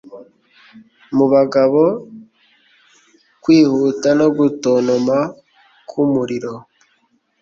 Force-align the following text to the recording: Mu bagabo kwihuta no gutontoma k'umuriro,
Mu 1.15 1.25
bagabo 1.33 1.83
kwihuta 3.43 4.09
no 4.19 4.27
gutontoma 4.37 5.17
k'umuriro, 5.89 6.53